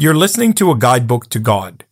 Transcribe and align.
You're 0.00 0.14
listening 0.14 0.52
to 0.52 0.70
a 0.70 0.78
guidebook 0.78 1.28
to 1.30 1.40
God, 1.40 1.84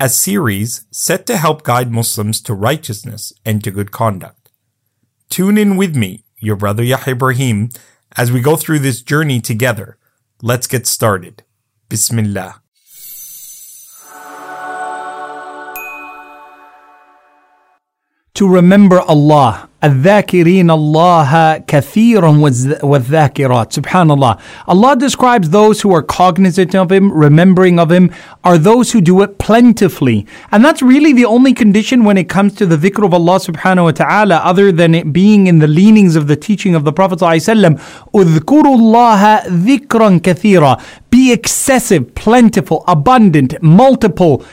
a 0.00 0.08
series 0.08 0.84
set 0.90 1.26
to 1.26 1.36
help 1.36 1.62
guide 1.62 1.92
Muslims 1.92 2.40
to 2.40 2.54
righteousness 2.54 3.32
and 3.44 3.62
to 3.62 3.70
good 3.70 3.92
conduct. 3.92 4.50
Tune 5.30 5.56
in 5.56 5.76
with 5.76 5.94
me, 5.94 6.24
your 6.40 6.56
brother 6.56 6.82
Yahya 6.82 7.12
Ibrahim, 7.12 7.68
as 8.16 8.32
we 8.32 8.40
go 8.40 8.56
through 8.56 8.80
this 8.80 9.00
journey 9.00 9.40
together. 9.40 9.96
Let's 10.42 10.66
get 10.66 10.88
started. 10.88 11.44
Bismillah. 11.88 12.61
To 18.41 18.47
remember 18.47 19.01
Allah 19.01 19.67
الذاكرين 19.83 20.71
الله 20.71 21.57
كثيرا 21.67 22.29
والذاكرات 22.83 23.73
subhanallah 23.73 24.39
Allah 24.67 24.95
describes 24.95 25.51
those 25.51 25.81
who 25.81 25.93
are 25.93 26.01
cognizant 26.01 26.73
of 26.73 26.91
him 26.91 27.11
remembering 27.11 27.77
of 27.77 27.91
him 27.91 28.11
are 28.43 28.57
those 28.57 28.91
who 28.91 29.01
do 29.01 29.21
it 29.21 29.37
plentifully 29.37 30.25
and 30.51 30.65
that's 30.65 30.81
really 30.81 31.13
the 31.13 31.25
only 31.25 31.53
condition 31.53 32.03
when 32.03 32.17
it 32.17 32.27
comes 32.27 32.55
to 32.55 32.65
the 32.65 32.75
dhikr 32.75 33.05
of 33.05 33.13
Allah 33.13 33.39
subhanahu 33.39 33.83
wa 33.83 33.91
ta'ala 33.91 34.37
other 34.37 34.71
than 34.71 34.95
it 34.95 35.13
being 35.13 35.45
in 35.45 35.59
the 35.59 35.67
leanings 35.67 36.15
of 36.15 36.27
the 36.27 36.35
teaching 36.35 36.73
of 36.73 36.83
the 36.83 36.91
Prophet 36.93 37.19
ﷺ 37.19 37.79
اذكروا 38.15 38.75
الله 38.75 39.47
ذكرا 39.47 40.19
كثيرا 40.23 40.81
be 41.11 41.31
excessive 41.31 42.15
plentiful 42.15 42.83
abundant 42.87 43.61
multiple 43.61 44.43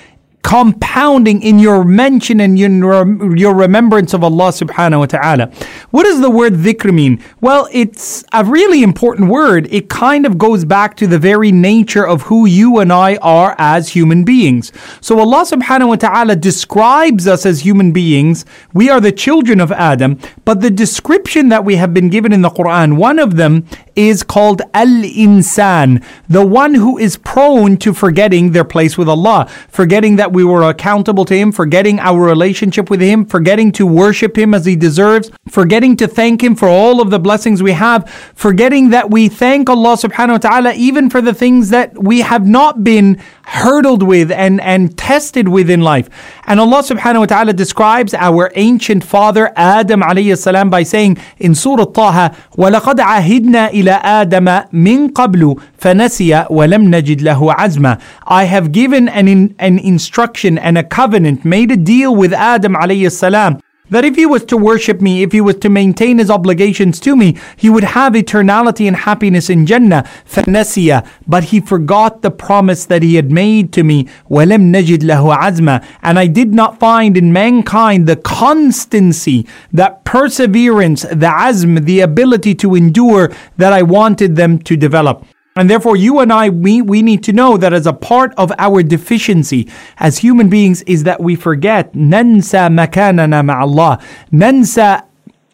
compounding 0.49 1.43
in 1.43 1.59
your 1.59 1.83
mention 1.83 2.39
and 2.39 2.57
your, 2.57 3.37
your 3.37 3.53
remembrance 3.53 4.15
of 4.15 4.23
Allah 4.23 4.49
subhanahu 4.49 4.99
wa 5.01 5.05
ta'ala. 5.05 5.51
What 5.91 6.05
does 6.05 6.21
the 6.21 6.31
word 6.31 6.53
dhikr 6.53 6.91
mean? 6.91 7.23
Well, 7.39 7.67
it's 7.71 8.23
a 8.33 8.43
really 8.43 8.81
important 8.81 9.29
word. 9.29 9.67
It 9.69 9.89
kind 9.89 10.25
of 10.25 10.39
goes 10.39 10.65
back 10.65 10.97
to 10.97 11.05
the 11.05 11.19
very 11.19 11.51
nature 11.51 12.03
of 12.03 12.23
who 12.23 12.47
you 12.47 12.79
and 12.79 12.91
I 12.91 13.17
are 13.17 13.53
as 13.59 13.89
human 13.89 14.23
beings. 14.23 14.71
So 15.01 15.19
Allah 15.19 15.45
subhanahu 15.45 15.89
wa 15.89 15.95
ta'ala 15.97 16.35
describes 16.35 17.27
us 17.27 17.45
as 17.45 17.63
human 17.63 17.91
beings. 17.91 18.43
We 18.73 18.89
are 18.89 18.99
the 18.99 19.11
children 19.11 19.61
of 19.61 19.71
Adam, 19.71 20.17
but 20.45 20.61
the 20.61 20.71
description 20.71 21.49
that 21.49 21.63
we 21.63 21.75
have 21.75 21.93
been 21.93 22.09
given 22.09 22.33
in 22.33 22.41
the 22.41 22.49
Quran, 22.49 22.97
one 22.97 23.19
of 23.19 23.35
them 23.35 23.67
is 23.95 24.23
called 24.23 24.61
al-insan, 24.73 26.03
the 26.27 26.45
one 26.45 26.73
who 26.73 26.97
is 26.97 27.17
prone 27.17 27.75
to 27.77 27.93
forgetting 27.93 28.53
their 28.53 28.63
place 28.63 28.97
with 28.97 29.09
Allah, 29.09 29.47
forgetting 29.69 30.15
that 30.15 30.31
we 30.31 30.38
were 30.38 30.68
accountable 30.68 31.24
to 31.24 31.36
Him, 31.36 31.52
forgetting 31.52 31.98
our 32.00 32.20
relationship 32.20 32.90
with 32.90 33.00
Him, 33.00 33.24
forgetting 33.24 33.72
to 33.72 33.86
worship 33.86 34.36
Him 34.36 34.54
as 34.54 34.64
He 34.64 34.76
deserves, 34.76 35.30
forgetting 35.48 35.96
to 35.96 36.08
thank 36.08 36.42
Him 36.42 36.54
for 36.54 36.68
all 36.68 37.00
of 37.00 37.10
the 37.10 37.18
blessings 37.18 37.62
we 37.62 37.72
have, 37.72 38.08
forgetting 38.34 38.90
that 38.90 39.10
we 39.10 39.28
thank 39.28 39.68
Allah 39.68 39.96
subhanahu 39.96 40.30
wa 40.30 40.38
ta'ala 40.38 40.74
even 40.74 41.10
for 41.10 41.20
the 41.20 41.34
things 41.34 41.70
that 41.70 42.02
we 42.02 42.20
have 42.20 42.46
not 42.46 42.84
been 42.84 43.20
hurdled 43.46 44.02
with 44.02 44.30
and, 44.30 44.60
and 44.60 44.96
tested 44.96 45.48
with 45.48 45.68
in 45.70 45.80
life. 45.80 46.08
And 46.46 46.60
Allah 46.60 46.82
subhanahu 46.82 47.20
wa 47.20 47.26
ta'ala 47.26 47.52
describes 47.52 48.14
our 48.14 48.50
ancient 48.54 49.04
father 49.04 49.52
Adam 49.56 50.00
alayhi 50.00 50.36
salam 50.38 50.70
by 50.70 50.82
saying 50.82 51.18
in 51.38 51.54
Surah 51.54 51.84
Taha, 51.86 52.36
وَلَقَدْ 52.56 52.96
عَهِدْنَا 52.96 53.70
إِلَىٰ 53.70 54.02
آدَمَ 54.02 54.70
مِن 54.72 55.10
قَبْلُ 55.10 55.60
فَنَسِيَ 55.80 56.48
وَلَمْ 56.48 56.88
نَجِدْ 56.88 57.20
لَهُ 57.20 57.54
عَزْمًا 57.54 58.00
I 58.26 58.44
have 58.44 58.72
given 58.72 59.08
an, 59.08 59.28
in, 59.28 59.54
an 59.58 59.78
instruction 59.78 60.58
and 60.58 60.78
a 60.78 60.84
covenant, 60.84 61.44
made 61.44 61.70
a 61.70 61.76
deal 61.76 62.14
with 62.14 62.32
Adam 62.32 62.74
alayhi 62.74 63.10
salam 63.10 63.60
that 63.90 64.04
if 64.04 64.16
he 64.16 64.24
was 64.24 64.44
to 64.46 64.56
worship 64.56 65.02
me, 65.02 65.22
if 65.22 65.32
he 65.32 65.40
was 65.42 65.56
to 65.56 65.68
maintain 65.68 66.18
his 66.18 66.30
obligations 66.30 66.98
to 67.00 67.14
me, 67.14 67.36
he 67.56 67.68
would 67.68 67.84
have 67.84 68.14
eternality 68.14 68.88
and 68.88 68.96
happiness 68.96 69.50
in 69.50 69.66
Jannah. 69.66 70.04
فَنَسِيَ 70.26 71.06
But 71.26 71.44
he 71.44 71.60
forgot 71.60 72.22
the 72.22 72.30
promise 72.30 72.86
that 72.86 73.02
he 73.02 73.16
had 73.16 73.30
made 73.30 73.72
to 73.74 73.84
me. 73.84 74.08
وَلَمْ 74.30 74.72
نَجِدْ 74.74 75.00
لَهُ 75.00 75.36
عَزْمًا 75.36 75.84
And 76.02 76.18
I 76.18 76.26
did 76.26 76.54
not 76.54 76.80
find 76.80 77.16
in 77.16 77.32
mankind 77.32 78.06
the 78.06 78.16
constancy, 78.16 79.46
that 79.72 80.04
perseverance, 80.04 81.02
the 81.02 81.26
azm, 81.26 81.84
the 81.84 82.00
ability 82.00 82.54
to 82.56 82.74
endure 82.74 83.32
that 83.58 83.72
I 83.74 83.82
wanted 83.82 84.36
them 84.36 84.58
to 84.60 84.76
develop. 84.76 85.26
And 85.55 85.69
therefore, 85.69 85.97
you 85.97 86.19
and 86.19 86.31
I, 86.31 86.49
we, 86.49 86.81
we 86.81 87.01
need 87.01 87.23
to 87.23 87.33
know 87.33 87.57
that 87.57 87.73
as 87.73 87.87
a 87.87 87.93
part 87.93 88.33
of 88.37 88.51
our 88.57 88.83
deficiency 88.83 89.67
as 89.97 90.19
human 90.19 90.49
beings 90.49 90.83
is 90.83 91.03
that 91.03 91.21
we 91.21 91.35
forget. 91.35 91.93
Nansa 91.95 92.69
makanana 92.69 93.43
ma'Allah. 93.43 94.01
Nansa 94.31 95.05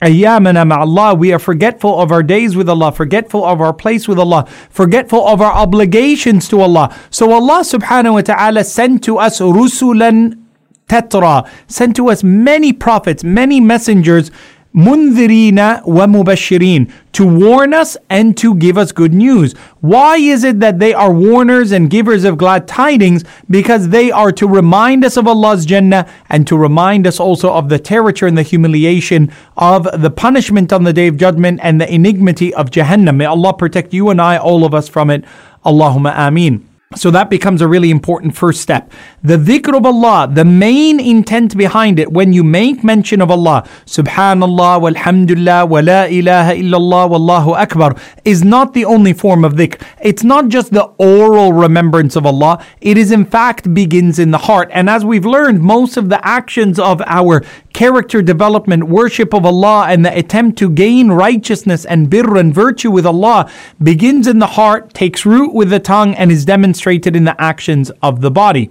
ayyamana 0.02 0.70
ma'Allah. 0.70 1.18
We 1.18 1.34
are 1.34 1.40
forgetful 1.40 2.00
of 2.00 2.12
our 2.12 2.22
days 2.22 2.56
with 2.56 2.70
Allah, 2.70 2.92
forgetful 2.92 3.44
of 3.44 3.62
our 3.62 3.74
place 3.74 4.08
with 4.08 4.20
Allah, 4.20 4.46
forgetful 4.70 5.26
of 5.26 5.42
our 5.42 5.54
obligations 5.54 6.48
to 6.50 6.62
Allah. 6.62 6.96
So 7.10 7.32
Allah 7.32 7.62
subhanahu 7.62 8.14
wa 8.14 8.22
ta'ala 8.22 8.64
sent 8.64 9.04
to 9.06 9.18
us 9.18 9.40
rusulan 9.40 10.42
tetra, 10.88 11.50
sent 11.68 11.96
to 11.96 12.10
us 12.10 12.24
many 12.24 12.74
prophets, 12.74 13.24
many 13.24 13.60
messengers 13.60 14.30
mundirina 14.76 15.86
wa 15.86 16.06
mubashirin 16.06 16.92
to 17.14 17.26
warn 17.26 17.74
us 17.74 17.96
and 18.10 18.36
to 18.38 18.54
give 18.56 18.78
us 18.78 18.92
good 18.92 19.14
news. 19.14 19.54
Why 19.80 20.18
is 20.18 20.44
it 20.44 20.60
that 20.60 20.80
they 20.80 20.94
are 20.94 21.14
warners 21.14 21.72
and 21.72 21.90
givers 21.90 22.26
of 22.26 22.38
glad 22.38 22.68
tidings? 22.68 23.24
Because 23.50 23.90
they 23.90 24.12
are 24.12 24.32
to 24.34 24.48
remind 24.48 25.06
us 25.06 25.16
of 25.16 25.28
Allah's 25.28 25.66
Jannah 25.66 26.08
and 26.30 26.46
to 26.48 26.58
remind 26.58 27.08
us 27.08 27.20
also 27.20 27.54
of 27.54 27.70
the 27.70 27.80
terror 27.80 28.14
and 28.22 28.38
the 28.38 28.44
humiliation 28.44 29.32
of 29.58 29.88
the 30.02 30.12
punishment 30.12 30.72
on 30.72 30.84
the 30.84 30.94
day 30.94 31.08
of 31.08 31.18
judgment 31.18 31.60
and 31.64 31.80
the 31.80 31.92
enigmity 31.92 32.54
of 32.54 32.70
Jahannam. 32.70 33.16
May 33.16 33.26
Allah 33.26 33.54
protect 33.54 33.94
you 33.94 34.10
and 34.10 34.22
I, 34.22 34.38
all 34.38 34.66
of 34.66 34.74
us 34.74 34.90
from 34.90 35.10
it. 35.10 35.24
Allahumma 35.66 36.14
ameen. 36.16 36.75
So 36.96 37.12
that 37.12 37.30
becomes 37.30 37.62
a 37.62 37.68
really 37.68 37.92
important 37.92 38.38
first 38.38 38.62
step. 38.62 38.92
The 39.22 39.38
dhikr 39.38 39.76
of 39.76 39.86
Allah, 39.86 40.30
the 40.32 40.46
main 40.46 41.00
intent 41.00 41.58
behind 41.58 42.00
it, 42.00 42.12
when 42.12 42.32
you 42.32 42.42
make 42.42 42.86
mention 42.86 43.22
of 43.22 43.30
Allah, 43.30 43.68
subhanallah, 43.86 44.80
walhamdulillah, 44.82 45.68
wa 45.68 45.82
la 45.84 46.04
ilaha 46.06 46.54
illallah, 46.54 47.10
wallahu 47.10 47.58
akbar, 47.58 47.96
is 48.24 48.46
not 48.46 48.74
the 48.74 48.86
only 48.86 49.12
form 49.12 49.44
of 49.44 49.54
dhikr. 49.54 49.82
It's 50.02 50.24
not 50.24 50.48
just 50.48 50.72
the 50.72 50.86
oral 50.98 51.52
remembrance 51.52 52.16
of 52.16 52.26
Allah. 52.26 52.64
It 52.80 52.98
is 52.98 53.12
in 53.12 53.26
fact 53.26 53.74
begins 53.74 54.18
in 54.18 54.32
the 54.32 54.38
heart. 54.38 54.70
And 54.72 54.90
as 54.90 55.04
we've 55.04 55.26
learned, 55.26 55.62
most 55.62 55.98
of 55.98 56.08
the 56.08 56.26
actions 56.26 56.80
of 56.80 57.02
our 57.06 57.44
character 57.74 58.22
development, 58.22 58.86
worship 58.86 59.34
of 59.34 59.46
Allah, 59.46 59.88
and 59.90 60.06
the 60.06 60.18
attempt 60.18 60.58
to 60.60 60.70
gain 60.70 61.12
righteousness 61.12 61.84
and 61.84 62.10
birr 62.10 62.38
and 62.38 62.56
virtue 62.56 62.90
with 62.90 63.06
Allah 63.06 63.52
begins 63.84 64.28
in 64.28 64.40
the 64.40 64.48
heart, 64.48 64.94
takes 64.94 65.26
root 65.26 65.54
with 65.54 65.70
the 65.70 65.82
tongue, 65.82 66.16
and 66.16 66.32
is 66.32 66.46
demonstrated 66.46 66.85
in 66.92 67.24
the 67.24 67.36
actions 67.40 67.92
of 68.02 68.22
the 68.22 68.32
body. 68.32 68.70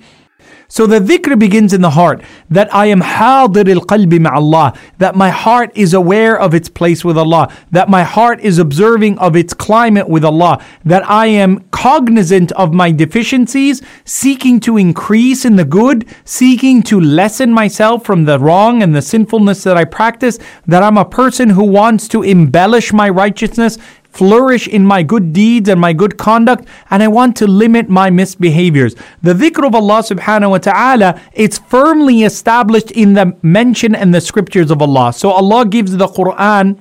So 0.69 0.87
the 0.87 0.99
dhikr 0.99 1.39
begins 1.39 1.73
in 1.73 1.83
the 1.83 1.91
heart 1.91 2.23
that 2.51 2.75
I 2.75 2.87
am 2.87 3.01
hadir 3.01 3.69
al 3.69 3.83
qalbi 3.83 4.27
Allah, 4.27 4.73
that 4.99 5.15
my 5.15 5.31
heart 5.31 5.71
is 5.75 5.95
aware 5.95 6.39
of 6.39 6.55
its 6.55 6.69
place 6.69 7.05
with 7.05 7.19
Allah, 7.19 7.53
that 7.71 7.89
my 7.89 8.03
heart 8.03 8.41
is 8.41 8.59
observing 8.59 9.19
of 9.19 9.37
its 9.37 9.53
climate 9.53 10.09
with 10.09 10.25
Allah, 10.25 10.65
that 10.85 11.09
I 11.09 11.27
am 11.27 11.61
cognizant 11.71 12.51
of 12.53 12.73
my 12.73 12.91
deficiencies, 12.91 13.83
seeking 14.05 14.59
to 14.61 14.77
increase 14.77 15.45
in 15.45 15.57
the 15.57 15.65
good, 15.65 16.07
seeking 16.25 16.83
to 16.85 17.01
lessen 17.01 17.53
myself 17.53 18.05
from 18.05 18.25
the 18.25 18.39
wrong 18.39 18.83
and 18.83 18.95
the 18.95 19.03
sinfulness 19.03 19.63
that 19.65 19.77
I 19.77 19.85
practice, 19.85 20.39
that 20.67 20.83
I'm 20.83 20.99
a 20.99 21.05
person 21.05 21.51
who 21.51 21.65
wants 21.65 22.09
to 22.09 22.23
embellish 22.23 22.93
my 22.93 23.09
righteousness 23.09 23.79
flourish 24.15 24.69
in 24.69 24.87
my 24.87 25.03
good 25.03 25.33
deeds 25.33 25.69
and 25.69 25.81
my 25.81 25.93
good 25.93 26.17
conduct, 26.17 26.67
and 26.91 27.03
I 27.03 27.09
want 27.09 27.37
to 27.37 27.47
limit 27.47 27.89
my 27.89 28.11
misbehaviors. 28.11 28.97
The 29.23 29.35
dhikr 29.35 29.67
of 29.67 29.75
Allah 29.75 30.03
subhanahu 30.03 30.51
wa 30.51 30.59
ta'ala, 30.59 31.21
it's 31.33 31.59
firmly 31.59 32.23
established 32.23 32.93
in 32.93 33.15
the 33.15 33.37
mention 33.43 33.95
and 33.95 34.15
the 34.15 34.21
scriptures 34.21 34.71
of 34.71 34.81
Allah. 34.81 35.13
So 35.13 35.31
Allah 35.31 35.67
gives 35.67 35.97
the 35.97 36.07
Quran 36.07 36.79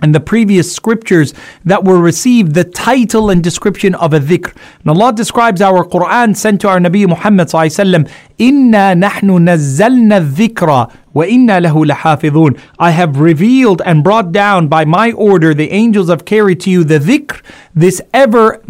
and 0.00 0.14
the 0.14 0.20
previous 0.20 0.74
scriptures 0.74 1.32
that 1.64 1.84
were 1.84 2.00
received 2.00 2.54
the 2.54 2.64
title 2.64 3.30
and 3.30 3.44
description 3.44 3.94
of 3.94 4.12
a 4.12 4.18
dhikr. 4.18 4.52
And 4.80 4.90
Allah 4.90 5.12
describes 5.12 5.62
our 5.62 5.84
Quran 5.84 6.36
sent 6.36 6.60
to 6.62 6.68
our 6.68 6.78
Nabi 6.78 7.08
Muhammad 7.08 7.48
sallallahu 7.48 8.10
Inna 8.36 8.94
nahnu 8.96 9.38
nazzalna 9.38 10.28
dhikra 10.28 10.92
wa 11.12 11.22
inna 11.22 11.60
lahu 11.60 11.86
lahafidhun. 11.86 12.60
I 12.80 12.90
have 12.90 13.20
revealed 13.20 13.82
and 13.86 14.02
brought 14.02 14.32
down 14.32 14.66
by 14.66 14.84
my 14.84 15.12
order 15.12 15.54
the 15.54 15.70
angels 15.70 16.08
have 16.08 16.24
carried 16.24 16.60
to 16.62 16.70
you 16.70 16.82
the 16.82 16.98
dhikr, 16.98 17.40
this 17.72 18.02
ever 18.12 18.60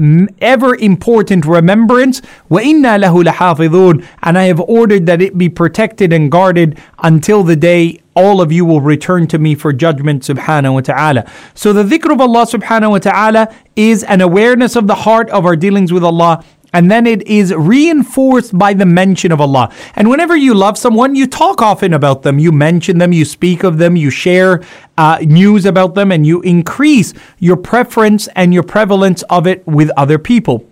ever 0.42 0.76
important 0.76 1.46
remembrance. 1.46 2.20
Wa 2.50 2.58
inna 2.58 2.98
lahu 2.98 3.24
lahafidhun. 3.24 4.06
And 4.22 4.36
I 4.36 4.44
have 4.44 4.60
ordered 4.60 5.06
that 5.06 5.22
it 5.22 5.38
be 5.38 5.48
protected 5.48 6.12
and 6.12 6.30
guarded 6.30 6.78
until 6.98 7.42
the 7.42 7.56
day 7.56 8.02
all 8.14 8.40
of 8.40 8.52
you 8.52 8.64
will 8.64 8.80
return 8.80 9.26
to 9.28 9.38
me 9.38 9.54
for 9.54 9.72
judgment 9.72 10.22
subhanahu 10.22 10.74
wa 10.74 10.80
ta'ala. 10.80 11.30
So 11.54 11.72
the 11.72 11.84
dhikr 11.84 12.12
of 12.12 12.20
Allah 12.20 12.46
subhanahu 12.46 12.90
wa 12.90 12.98
ta'ala 12.98 13.54
is 13.76 14.04
an 14.04 14.20
awareness 14.20 14.76
of 14.76 14.86
the 14.86 14.94
heart 14.94 15.30
of 15.30 15.46
our 15.46 15.56
dealings 15.56 15.92
with 15.92 16.04
Allah 16.04 16.44
and 16.74 16.90
then 16.90 17.06
it 17.06 17.24
is 17.26 17.54
reinforced 17.54 18.58
by 18.58 18.74
the 18.74 18.84
mention 18.84 19.30
of 19.30 19.40
Allah. 19.40 19.72
And 19.94 20.10
whenever 20.10 20.36
you 20.36 20.54
love 20.54 20.76
someone, 20.76 21.14
you 21.14 21.28
talk 21.28 21.62
often 21.62 21.94
about 21.94 22.22
them, 22.22 22.40
you 22.40 22.50
mention 22.50 22.98
them, 22.98 23.12
you 23.12 23.24
speak 23.24 23.62
of 23.62 23.78
them, 23.78 23.94
you 23.94 24.10
share 24.10 24.60
uh, 24.98 25.18
news 25.22 25.66
about 25.66 25.94
them, 25.94 26.10
and 26.10 26.26
you 26.26 26.42
increase 26.42 27.14
your 27.38 27.56
preference 27.56 28.26
and 28.34 28.52
your 28.52 28.64
prevalence 28.64 29.22
of 29.30 29.46
it 29.46 29.64
with 29.68 29.88
other 29.96 30.18
people. 30.18 30.68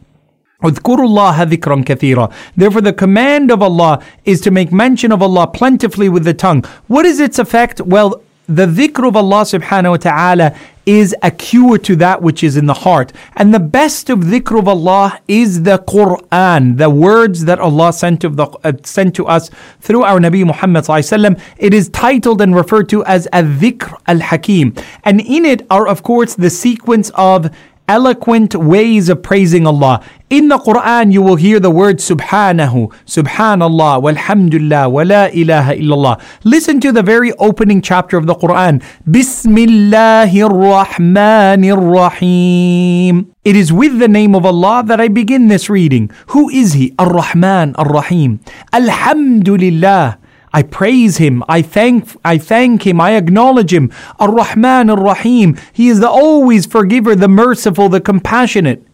اذكروا 0.63 1.05
الله 1.05 1.43
ذكرا 1.43 1.83
كثيرا. 1.85 2.31
Therefore, 2.55 2.81
the 2.81 2.93
command 2.93 3.51
of 3.51 3.61
Allah 3.61 4.01
is 4.25 4.41
to 4.41 4.51
make 4.51 4.71
mention 4.71 5.11
of 5.11 5.21
Allah 5.21 5.47
plentifully 5.47 6.09
with 6.09 6.23
the 6.23 6.33
tongue. 6.33 6.63
What 6.87 7.05
is 7.05 7.19
its 7.19 7.37
effect? 7.37 7.81
Well, 7.81 8.21
the 8.47 8.65
dhikr 8.65 9.07
of 9.07 9.15
Allah 9.15 9.41
subhanahu 9.41 9.91
wa 9.91 9.97
ta'ala 9.97 10.55
is 10.85 11.13
a 11.21 11.29
cure 11.29 11.77
to 11.77 11.97
that 11.97 12.21
which 12.21 12.43
is 12.43 12.55
in 12.55 12.65
the 12.65 12.73
heart. 12.73 13.11
And 13.35 13.53
the 13.53 13.59
best 13.59 14.09
of 14.09 14.19
dhikr 14.19 14.57
of 14.57 14.69
Allah 14.69 15.19
is 15.27 15.63
the 15.63 15.79
Quran, 15.79 16.77
the 16.77 16.89
words 16.89 17.43
that 17.43 17.59
Allah 17.59 17.91
sent 17.91 18.21
to, 18.21 18.29
the, 18.29 18.45
uh, 18.45 18.71
sent 18.83 19.13
to 19.15 19.27
us 19.27 19.51
through 19.81 20.03
our 20.03 20.17
Nabi 20.17 20.45
Muhammad 20.45 20.85
sallallahu 20.85 21.41
It 21.57 21.73
is 21.73 21.89
titled 21.89 22.41
and 22.41 22.55
referred 22.55 22.87
to 22.89 23.03
as 23.03 23.25
a 23.27 23.43
dhikr 23.43 23.99
al-hakim. 24.07 24.73
And 25.03 25.19
in 25.19 25.43
it 25.43 25.67
are 25.69 25.87
of 25.87 26.03
course 26.03 26.35
the 26.35 26.49
sequence 26.49 27.11
of 27.15 27.53
eloquent 27.92 28.54
ways 28.56 29.10
of 29.12 29.22
praising 29.22 29.66
Allah. 29.66 30.00
In 30.30 30.48
the 30.48 30.56
Quran, 30.56 31.12
you 31.12 31.20
will 31.20 31.36
hear 31.36 31.60
the 31.60 31.70
word 31.70 31.98
Subhanahu, 31.98 32.88
Subhanallah, 33.04 34.00
Walhamdulillah, 34.00 34.88
Wa 34.88 35.02
la 35.02 35.24
ilaha 35.28 35.76
illallah. 35.76 36.16
Listen 36.42 36.80
to 36.80 36.90
the 36.90 37.02
very 37.02 37.32
opening 37.34 37.82
chapter 37.82 38.16
of 38.16 38.24
the 38.24 38.34
Quran. 38.34 38.80
Bismillahir 39.04 40.48
Rahmanir 40.48 41.76
Rahim. 41.76 43.28
It 43.44 43.56
is 43.56 43.74
with 43.74 43.98
the 43.98 44.08
name 44.08 44.34
of 44.34 44.46
Allah 44.46 44.82
that 44.86 44.98
I 44.98 45.08
begin 45.08 45.48
this 45.48 45.68
reading. 45.68 46.10
Who 46.28 46.48
is 46.48 46.72
He? 46.72 46.94
Ar-Rahman, 46.98 47.76
Ar-Rahim. 47.76 48.40
Alhamdulillah. 48.72 50.21
I 50.52 50.62
praise 50.62 51.16
him. 51.16 51.42
I 51.48 51.62
thank, 51.62 52.16
I 52.24 52.38
thank 52.38 52.86
him. 52.86 53.00
I 53.00 53.12
acknowledge 53.12 53.72
him. 53.72 53.90
Ar-Rahman 54.18 54.90
Ar-Rahim. 54.90 55.56
He 55.72 55.88
is 55.88 56.00
the 56.00 56.10
always 56.10 56.66
forgiver, 56.66 57.14
the 57.14 57.28
merciful, 57.28 57.88
the 57.88 58.00
compassionate. 58.00 58.86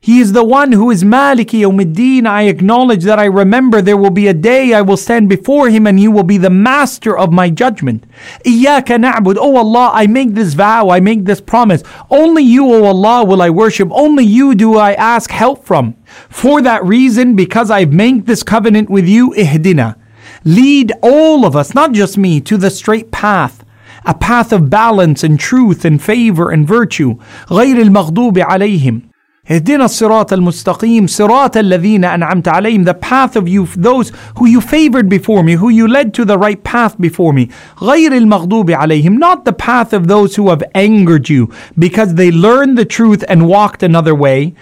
He 0.00 0.20
is 0.20 0.32
the 0.32 0.44
one 0.44 0.70
who 0.70 0.92
is 0.92 1.02
Maliki 1.02 1.62
Yawmiddin. 1.62 2.24
I 2.24 2.42
acknowledge 2.42 3.02
that 3.02 3.18
I 3.18 3.24
remember 3.24 3.82
there 3.82 3.96
will 3.96 4.10
be 4.10 4.28
a 4.28 4.34
day 4.34 4.72
I 4.72 4.80
will 4.80 4.96
stand 4.96 5.28
before 5.28 5.68
him 5.70 5.88
and 5.88 5.98
he 5.98 6.06
will 6.06 6.22
be 6.22 6.38
the 6.38 6.50
master 6.50 7.18
of 7.18 7.32
my 7.32 7.50
judgment. 7.50 8.04
Iyaka 8.44 8.96
na'bud. 8.96 9.36
Oh 9.40 9.56
Allah, 9.56 9.90
I 9.92 10.06
make 10.06 10.34
this 10.34 10.54
vow, 10.54 10.88
I 10.88 11.00
make 11.00 11.24
this 11.24 11.40
promise. 11.40 11.82
Only 12.10 12.44
you, 12.44 12.64
O 12.66 12.74
oh 12.74 12.84
Allah, 12.84 13.24
will 13.24 13.42
I 13.42 13.50
worship. 13.50 13.88
Only 13.90 14.24
you 14.24 14.54
do 14.54 14.76
I 14.76 14.92
ask 14.92 15.30
help 15.30 15.64
from. 15.64 15.96
For 16.28 16.62
that 16.62 16.84
reason, 16.84 17.34
because 17.34 17.68
I've 17.68 17.92
made 17.92 18.26
this 18.26 18.44
covenant 18.44 18.88
with 18.88 19.08
you, 19.08 19.32
ihdina. 19.32 19.96
Lead 20.45 20.91
all 21.01 21.45
of 21.45 21.55
us, 21.55 21.73
not 21.73 21.91
just 21.91 22.17
me, 22.17 22.41
to 22.41 22.57
the 22.57 22.69
straight 22.69 23.11
path, 23.11 23.63
a 24.05 24.13
path 24.13 24.51
of 24.51 24.69
balance 24.69 25.23
and 25.23 25.39
truth 25.39 25.85
and 25.85 26.01
favor 26.01 26.49
and 26.49 26.67
virtue. 26.67 27.15
غير 27.49 27.81
المغضوب 27.81 28.39
عليهم 28.39 29.06
اهدنا 29.51 29.85
الصراط 29.85 30.33
المستقيم 30.33 31.07
صراط 31.07 31.57
الذين 31.57 32.05
أنعمت 32.05 32.47
عليهم 32.47 32.85
the 32.85 32.93
path 32.93 33.35
of 33.35 33.45
you 33.45 33.65
those 33.75 34.13
who 34.37 34.47
you 34.47 34.61
favored 34.61 35.09
before 35.09 35.43
me 35.43 35.55
who 35.55 35.67
you 35.69 35.85
led 35.85 36.13
to 36.13 36.23
the 36.23 36.37
right 36.37 36.63
path 36.63 36.97
before 36.97 37.33
me 37.33 37.49
غير 37.81 38.13
المغضوب 38.13 38.71
عليهم 38.71 39.19
not 39.19 39.43
the 39.43 39.51
path 39.51 39.91
of 39.91 40.07
those 40.07 40.37
who 40.37 40.49
have 40.49 40.63
angered 40.73 41.27
you 41.27 41.49
because 41.77 42.13
they 42.13 42.31
learned 42.31 42.77
the 42.77 42.85
truth 42.85 43.25
and 43.27 43.49
walked 43.49 43.83
another 43.83 44.15
way 44.15 44.53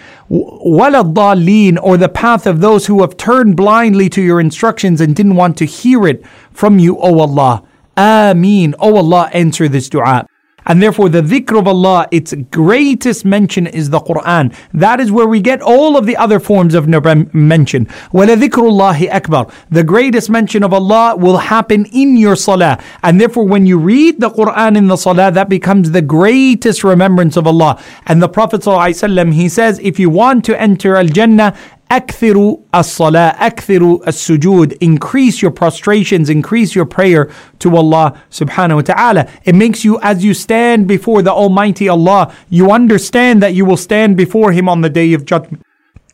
ولا 0.66 1.00
الضالين 1.00 1.78
or 1.78 1.96
the 1.96 2.08
path 2.08 2.44
of 2.44 2.60
those 2.60 2.86
who 2.86 3.02
have 3.02 3.16
turned 3.16 3.54
blindly 3.54 4.08
to 4.08 4.20
your 4.20 4.40
instructions 4.40 5.00
and 5.00 5.14
didn't 5.14 5.36
want 5.36 5.56
to 5.56 5.64
hear 5.64 6.08
it 6.08 6.26
from 6.52 6.80
you 6.80 6.98
O 6.98 7.20
Allah 7.20 7.62
Ameen 7.96 8.74
O 8.80 8.96
Allah 8.96 9.30
answer 9.32 9.68
this 9.68 9.88
dua 9.88 10.26
and 10.66 10.82
therefore, 10.82 11.08
the 11.08 11.22
dhikr 11.22 11.58
of 11.58 11.66
Allah, 11.66 12.06
its 12.10 12.34
greatest 12.50 13.24
mention 13.24 13.66
is 13.66 13.90
the 13.90 14.00
Quran. 14.00 14.54
That 14.72 15.00
is 15.00 15.10
where 15.10 15.26
we 15.26 15.40
get 15.40 15.60
all 15.60 15.96
of 15.96 16.06
the 16.06 16.16
other 16.16 16.38
forms 16.38 16.74
of 16.74 16.86
mention. 16.86 17.86
وَلَذِكْرُ 18.12 18.50
اللَّهِ 18.50 19.10
أَكْبَرُ 19.10 19.52
The 19.70 19.82
greatest 19.82 20.30
mention 20.30 20.62
of 20.62 20.72
Allah 20.72 21.16
will 21.16 21.38
happen 21.38 21.86
in 21.86 22.16
your 22.16 22.36
salah. 22.36 22.78
And 23.02 23.20
therefore, 23.20 23.46
when 23.46 23.66
you 23.66 23.78
read 23.78 24.20
the 24.20 24.30
Quran 24.30 24.76
in 24.76 24.86
the 24.86 24.96
salah, 24.96 25.32
that 25.32 25.48
becomes 25.48 25.90
the 25.90 26.02
greatest 26.02 26.84
remembrance 26.84 27.36
of 27.36 27.46
Allah. 27.46 27.82
And 28.06 28.22
the 28.22 28.28
Prophet 28.28 28.60
ﷺ, 28.60 29.32
he 29.32 29.48
says, 29.48 29.80
if 29.80 29.98
you 29.98 30.10
want 30.10 30.44
to 30.44 30.60
enter 30.60 30.94
Al-Jannah, 30.94 31.56
Akthiru 31.89 32.63
as-salah, 32.73 33.35
akthiru 33.37 34.05
as-sujud. 34.05 34.77
Increase 34.81 35.41
your 35.41 35.51
prostrations, 35.51 36.29
increase 36.29 36.75
your 36.75 36.85
prayer 36.85 37.31
to 37.59 37.75
Allah 37.75 38.21
subhanahu 38.29 38.75
wa 38.75 38.81
ta'ala. 38.81 39.29
It 39.45 39.55
makes 39.55 39.85
you, 39.85 39.99
as 40.01 40.23
you 40.23 40.33
stand 40.33 40.87
before 40.87 41.21
the 41.21 41.31
Almighty 41.31 41.87
Allah, 41.87 42.33
you 42.49 42.71
understand 42.71 43.41
that 43.41 43.53
you 43.53 43.65
will 43.65 43.77
stand 43.77 44.17
before 44.17 44.51
Him 44.51 44.67
on 44.67 44.81
the 44.81 44.89
Day 44.89 45.13
of 45.13 45.25
Judgment 45.25 45.66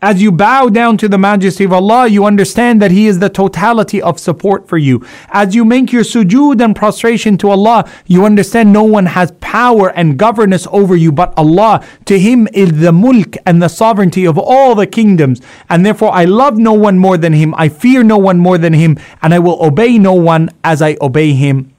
as 0.04 0.22
you 0.22 0.34
bow 0.34 0.68
down 0.68 0.98
to 0.98 1.08
the 1.08 1.18
majesty 1.18 1.64
of 1.64 1.72
Allah, 1.72 2.08
you 2.08 2.26
understand 2.26 2.82
that 2.82 2.92
He 2.92 3.08
is 3.08 3.20
the 3.20 3.30
totality 3.30 4.02
of 4.02 4.20
support 4.20 4.68
for 4.68 4.78
you. 4.78 5.02
As 5.30 5.56
you 5.56 5.64
make 5.64 5.94
your 5.94 6.04
sujood 6.04 6.62
and 6.62 6.76
prostration 6.76 7.38
to 7.38 7.50
Allah, 7.50 7.90
you 8.06 8.26
understand 8.26 8.74
no 8.74 8.84
one 8.84 9.06
has 9.06 9.32
power 9.40 9.92
and 9.92 10.20
governance 10.20 10.68
over 10.72 10.98
you 10.98 11.14
but 11.14 11.34
Allah. 11.38 11.86
To 12.06 12.20
Him 12.20 12.50
is 12.54 12.82
the 12.82 12.92
mulk 12.92 13.38
and 13.46 13.64
the 13.64 13.70
sovereignty 13.70 14.26
of 14.26 14.38
all 14.38 14.76
the 14.76 14.88
kingdoms. 14.88 15.42
And 15.70 15.86
therefore, 15.86 16.12
I 16.12 16.26
love 16.26 16.58
no 16.58 16.74
one 16.74 17.00
more 17.00 17.18
than 17.18 17.32
Him. 17.32 17.56
I 17.56 17.70
fear 17.70 18.04
no 18.04 18.18
one 18.18 18.40
more 18.40 18.58
than 18.58 18.74
Him. 18.74 19.00
And 19.22 19.34
I 19.34 19.40
will 19.40 19.64
obey 19.64 19.98
no 19.98 20.14
one 20.14 20.50
as 20.66 20.82
I 20.82 20.98
obey 21.00 21.32
Him 21.32 21.73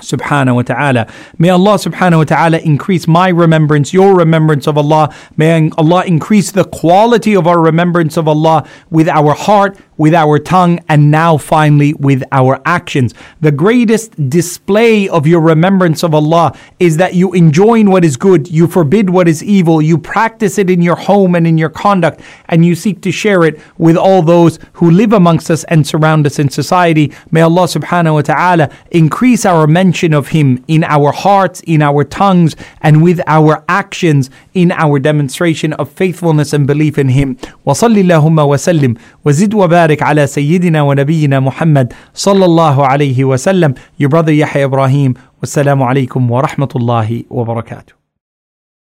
subhanahu 0.00 0.56
wa 0.56 0.62
ta'ala. 0.62 1.06
May 1.38 1.50
Allah 1.50 1.74
subhanahu 1.74 2.18
wa 2.18 2.24
ta'ala 2.24 2.58
increase 2.58 3.06
my 3.06 3.28
remembrance, 3.28 3.92
your 3.92 4.16
remembrance 4.16 4.66
of 4.66 4.76
Allah. 4.76 5.14
May 5.36 5.70
Allah 5.78 6.04
increase 6.04 6.50
the 6.50 6.64
quality 6.64 7.34
of 7.34 7.46
our 7.46 7.60
remembrance 7.60 8.16
of 8.16 8.28
Allah 8.28 8.66
with 8.90 9.08
our 9.08 9.34
heart, 9.34 9.76
with 10.00 10.14
our 10.14 10.38
tongue, 10.38 10.80
and 10.88 11.10
now 11.10 11.36
finally 11.36 11.92
with 11.92 12.22
our 12.32 12.58
actions. 12.64 13.12
The 13.42 13.52
greatest 13.52 14.30
display 14.30 15.06
of 15.10 15.26
your 15.26 15.42
remembrance 15.42 16.02
of 16.02 16.14
Allah 16.14 16.56
is 16.78 16.96
that 16.96 17.12
you 17.12 17.34
enjoin 17.34 17.90
what 17.90 18.02
is 18.02 18.16
good, 18.16 18.50
you 18.50 18.66
forbid 18.66 19.10
what 19.10 19.28
is 19.28 19.44
evil, 19.44 19.82
you 19.82 19.98
practice 19.98 20.56
it 20.56 20.70
in 20.70 20.80
your 20.80 20.96
home 20.96 21.34
and 21.34 21.46
in 21.46 21.58
your 21.58 21.68
conduct, 21.68 22.22
and 22.48 22.64
you 22.64 22.74
seek 22.74 23.02
to 23.02 23.12
share 23.12 23.44
it 23.44 23.60
with 23.76 23.98
all 23.98 24.22
those 24.22 24.58
who 24.72 24.90
live 24.90 25.12
amongst 25.12 25.50
us 25.50 25.64
and 25.64 25.86
surround 25.86 26.24
us 26.24 26.38
in 26.38 26.48
society. 26.48 27.12
May 27.30 27.42
Allah 27.42 27.64
subhanahu 27.64 28.14
wa 28.14 28.22
ta'ala 28.22 28.70
increase 28.92 29.44
our 29.44 29.66
mention 29.66 30.14
of 30.14 30.28
Him 30.28 30.64
in 30.66 30.82
our 30.82 31.12
hearts, 31.12 31.60
in 31.66 31.82
our 31.82 32.04
tongues, 32.04 32.56
and 32.80 33.02
with 33.02 33.20
our 33.26 33.62
actions 33.68 34.30
in 34.53 34.71
our 34.71 34.99
demonstration 34.99 35.73
of 35.81 35.87
faithfulness 35.89 36.53
and 36.53 36.67
belief 36.67 36.97
in 36.99 37.09
Him. 37.09 37.35
وصل 37.65 37.97
اللهم 37.97 38.39
وسلم 38.39 38.93
وزد 39.25 39.53
وبارك 39.53 39.85
وبارك 39.85 40.03
على 40.03 40.27
سيدنا 40.27 40.81
ونبينا 40.81 41.39
محمد 41.39 41.93
صلى 42.13 42.45
الله 42.45 42.85
عليه 42.87 43.23
وسلم 43.23 43.73
Your 43.99 44.09
brother 44.09 44.31
Yahya 44.33 44.65
Ibrahim 44.67 45.13
والسلام 45.41 45.83
عليكم 45.83 46.31
ورحمة 46.31 46.69
الله 46.75 47.23
وبركاته 47.29 47.98